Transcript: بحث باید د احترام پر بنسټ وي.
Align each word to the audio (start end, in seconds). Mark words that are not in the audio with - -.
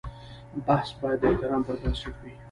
بحث 0.67 0.89
باید 0.99 1.19
د 1.21 1.25
احترام 1.31 1.61
پر 1.67 1.75
بنسټ 1.81 2.15
وي. 2.21 2.31